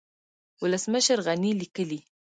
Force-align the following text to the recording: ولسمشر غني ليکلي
ولسمشر 0.61 1.17
غني 1.25 1.51
ليکلي 1.59 1.99